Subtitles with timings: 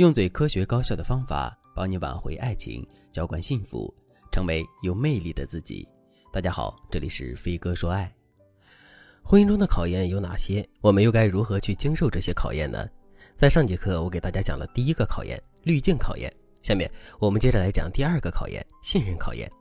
[0.00, 3.94] 用最科学高效的方法帮你挽回爱情，浇灌幸福，
[4.32, 5.86] 成为有魅力的自己。
[6.32, 8.10] 大家好，这里是飞哥说爱。
[9.22, 10.66] 婚姻中的考验有哪些？
[10.80, 12.88] 我们又该如何去经受这些考验呢？
[13.36, 16.34] 在上节课，我给大家讲了第一个考验——滤镜考验。
[16.62, 19.52] 下面我们接着来讲第二个考验——信任考验。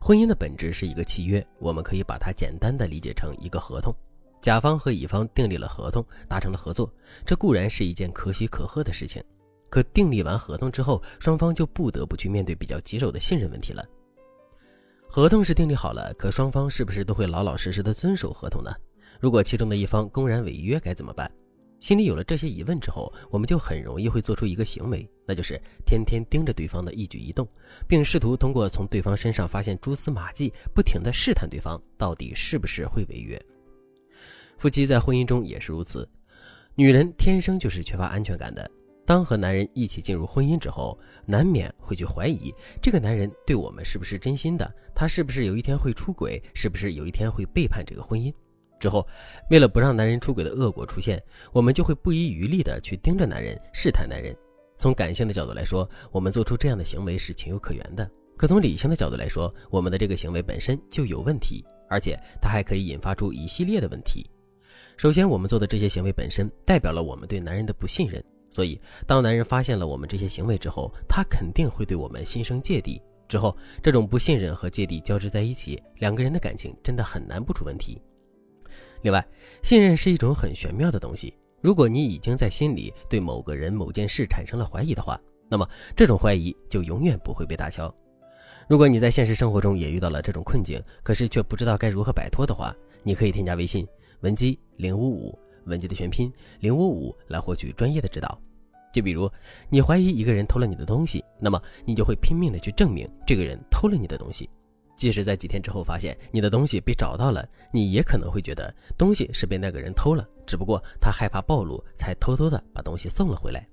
[0.00, 3.94] 婚姻的本质是一个契约，我们可以把它简单的理解成一个合同。
[4.40, 6.90] 甲方和乙方订立了合同，达成了合作，
[7.26, 9.22] 这固然是一件可喜可贺的事情。
[9.68, 13.84] 可订立完合同之后，双方就不得不去面对比较棘手的信任问题了。
[15.06, 18.72] 合同是订立好了，可双方是不是都会老老实实的遵守合同呢？
[19.20, 21.30] 如果其中的一方公然违约，该怎么办？
[21.80, 27.48] 心里有了这些疑问之后，我们就很容易会做出一个行为，那就是天天盯着对方的一举一动，
[27.86, 33.40] 并试图通过从对方身上发现蛛丝马迹，不停的试探对方到底是不是会违约。
[34.56, 36.08] 夫妻在婚姻中也是如此，
[36.74, 38.68] 女人天生就是缺乏安全感的。
[39.08, 48.30] 当和男人一起进入婚姻之后，难免会去怀疑这个男人对我们是不是真心的，他是不是有一天会出轨，是不是有一天会背叛这个婚姻。
[48.78, 49.08] 之后，
[49.48, 51.18] 为了不让男人出轨的恶果出现，
[51.54, 54.36] 我们就会不遗余力的去盯着男人，试探男人。
[54.76, 58.06] 从感性的角度来说，我们做出这样的行为是情有可原的；
[58.36, 64.28] 可从理性的角度来说，我们的这个行为本身就有问题，而且它还可以引发出一系列的问题。
[64.98, 73.00] 首先，我们做的这些行为本身代表了我们对男人的不信任，所以当男人发现了我们这些行为之后，他肯定会对我们心生芥蒂。
[73.28, 78.00] 之后，这种不信任和芥蒂交织在一起，两个人的感情真的很难不出问题。
[79.02, 79.22] 另外，
[79.62, 81.34] 信任是一种很玄妙的东西。
[81.60, 87.94] 如果你已经在心里对某个人、某件事产生了怀疑的话，那么这种怀疑就永远不会被打消。
[88.66, 93.86] 如果你在现实生活中也遇到了这种困境，可是却不知道该如何摆脱的话，你可以添加微信。
[94.20, 95.38] 文姬零五五，
[95.68, 98.36] 文姬的全拼零五五，来获取专业的指导。
[98.92, 99.30] 就比如
[99.68, 104.48] 你怀疑一个人偷了你的东西，那么你就会拼命的去证明这个人偷了你的东西。
[104.96, 113.64] 即使在几天之后发现你的东西被找到了，你也可能会觉得东西是被那个人偷了，只不过他害怕暴露，才偷偷的把东西送了回来。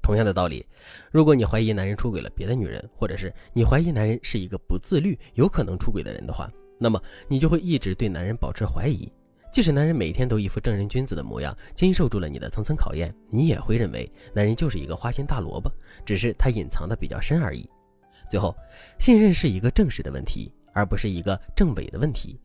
[0.00, 0.64] 同样的道理，
[1.10, 6.48] 如果你怀疑男人出轨了别的女人，或者是你怀疑男人是一个不自律、有可能出轨的人的话，
[6.78, 9.10] 那么你就会一直对男人保持怀疑。
[9.50, 15.70] 即使男人每天都一副正人君子的模样，经受住了你的层层考验，你也会认为男人就是一个花心大萝卜，
[16.04, 17.68] 只是他隐藏的比较深而已。
[18.30, 18.54] 最后，
[18.98, 22.38] 信任是一个正实的问题，而不是一个正伪的问题。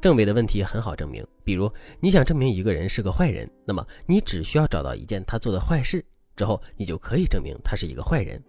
[0.00, 6.04] 正伪的问题很好证明，比如你想证明一个人是个坏人，那么你只需要找到一件他做的坏事
[6.36, 8.40] 之后，你就可以证明他是一个坏人。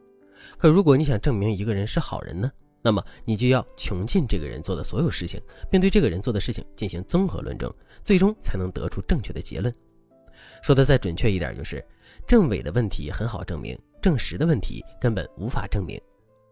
[0.57, 2.51] 可如果你想证明一个人是好人呢？
[2.81, 7.71] 那么你就要穷尽这个人做的所有事情，并对这个人做的事情进行综合论证，
[8.03, 9.73] 最终才能得出正确的结论。
[10.63, 11.83] 说的再准确一点，就是
[12.27, 15.99] 正伪的问题很好证明，证实的问题根本无法证明。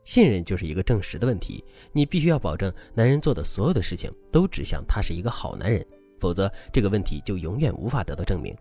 [0.04, 5.86] 信任就是一个证实的问题，你必须要保证男人做的所有的事情都指向他是一个好男人，
[6.20, 8.56] 否则这个问题就永远无法得到证明。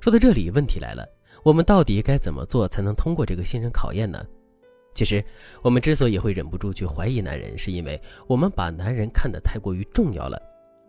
[0.00, 1.06] 说到这里，问题来了，
[1.42, 4.22] 我们到底该怎么做才能通过这个信任考验呢？
[4.96, 5.22] 其实，
[5.60, 10.40] 我们之所以会忍不住去怀疑男人，是因为我们把男人看得太过于重要了。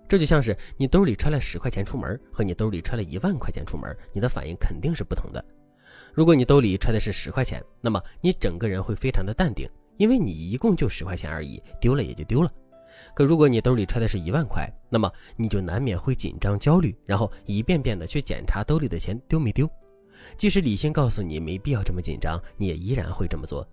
[0.07, 5.43] 这就像是你兜里揣了十块钱出门，和你兜里揣了一万块钱出门，你的反应肯定是不同的。
[6.13, 12.49] 如果你兜里揣的是十块钱，那么你整个人会非常的淡定，因为你一共就十块钱而已，丢了也就丢了。
[13.13, 19.69] 可如果你兜里揣的是一万块，那么你就难免会紧张焦虑，然后一遍遍的去检查兜里的钱丢没丢。
[20.37, 23.67] 即使理性告诉你没必要这么紧张，你也依然会这么做。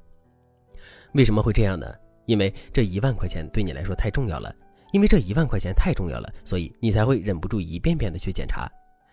[1.15, 1.87] 为什么会这样呢？
[2.27, 4.55] 因为这一万块钱对你来说太重要了，
[4.93, 8.71] 因为这一万块钱太重要了，所以你才会忍不住一遍遍的去检查。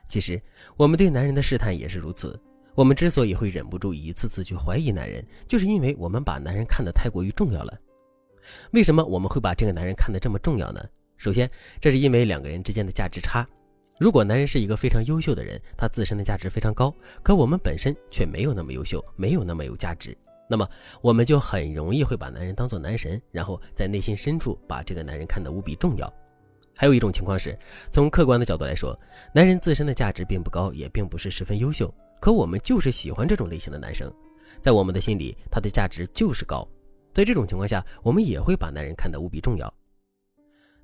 [0.07, 0.41] 其实，
[0.78, 2.40] 我们对男人的试探也是如此。
[2.73, 7.78] 我们之所以会忍不住一次次去怀疑男人，就是因为我们把男人看得太过于重要了。
[8.72, 10.81] 为什么我们会把这个男人看得这么重要呢？
[11.17, 13.45] 首先，这是因为两个人之间的价值差。
[14.00, 16.91] 如果男人是一个非常优秀的人，他自身的价值非常高，
[17.22, 20.17] 可我们本身却没有那么优秀，没有那么有价值。
[20.52, 20.68] 那么，
[21.02, 26.14] 我们就很容易会把男人当做男神，然后在内心深处把这个男人看得无比重要。
[26.76, 27.58] 还有一种情况是，
[27.90, 29.00] 从客观的角度来说，
[29.34, 34.14] 男人自身的价值并不高，也并不是十分优秀，可我们就是喜欢这种类型的男生，
[34.62, 36.68] 在我们的心里，他的价值就是高。
[37.14, 39.74] 在这种情况下，我们也会把男人看得无比重要。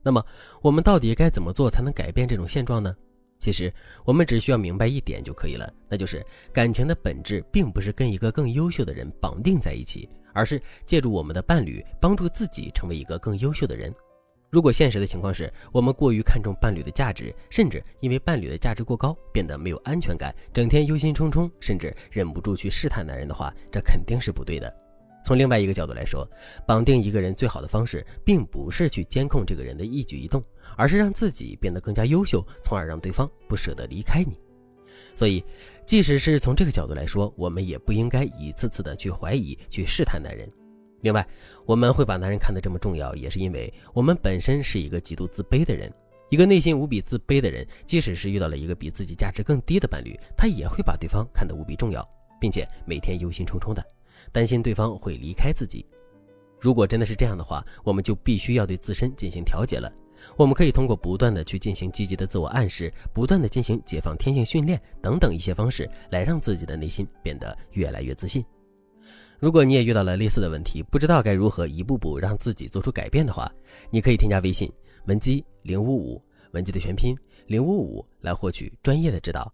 [0.02, 0.26] 那么，
[0.62, 2.96] 我们到底该怎么做才能改变这种现状呢？
[3.40, 3.72] 其实
[4.04, 13.94] 我们只需要明白一点就可以了，那就是感情的本质并不是跟一个更优秀的人绑定在一起，而是借助我们的伴侣帮助自己成为一个更优秀的人。
[14.50, 24.74] 如果现实的情况是我们过于看重伴侣的价值，甚至因为伴侣的价值过高变得没有安全感，整天忧心忡忡，甚至忍不住去试探男人的话，这肯定是不对的。
[25.28, 26.26] 从另外一个角度来说，
[26.66, 30.42] 绑定一个人最好的方式，并不是去监控这个人的一举一动，
[30.78, 34.40] 而是让自己变得更加优秀，从而让对方不舍得离开你。
[35.14, 35.44] 所以，
[35.86, 40.50] 即使是从这个角度来说，我们也不应该一次次的去怀疑、去试探男人。
[41.02, 41.28] 另外，
[41.66, 45.92] 我们会把男人看得这么重要，也是因为我们本身是一个极度自卑的人。
[46.30, 52.08] 一个内心无比自卑的人，即使是遇到了一个比自己价值更低的伴侣，他也会把对方看得无比重要，
[52.40, 53.86] 并且每天忧心忡忡的，
[54.32, 55.86] 担心对方会离开自己。
[56.60, 59.92] 如果真的是这样的话，我们就必须要对自身进行调节了。
[60.36, 68.44] 我们可以通过不断的去进行积极的自我暗示，不断的进行解放天性训练等等一些方式，来让自己的内心变得越来越自信。
[69.40, 73.52] 如果你也遇到了类似的问题，不知道该如何一步步让自己做出改变的话，
[73.92, 74.68] 你可以添加微信
[75.06, 76.20] 文姬零五五，
[76.54, 77.16] 文姬的全拼
[77.46, 79.54] 零五五，来获取专业的指导。